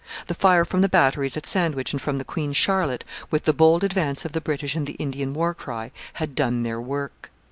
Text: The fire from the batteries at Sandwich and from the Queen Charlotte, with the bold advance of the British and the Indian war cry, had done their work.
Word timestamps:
The 0.25 0.33
fire 0.33 0.65
from 0.65 0.81
the 0.81 0.89
batteries 0.89 1.37
at 1.37 1.45
Sandwich 1.45 1.93
and 1.93 2.01
from 2.01 2.17
the 2.17 2.23
Queen 2.25 2.53
Charlotte, 2.53 3.03
with 3.29 3.43
the 3.43 3.53
bold 3.53 3.83
advance 3.83 4.25
of 4.25 4.31
the 4.31 4.41
British 4.41 4.73
and 4.73 4.87
the 4.87 4.93
Indian 4.93 5.31
war 5.31 5.53
cry, 5.53 5.91
had 6.13 6.33
done 6.33 6.63
their 6.63 6.81
work. 6.81 7.29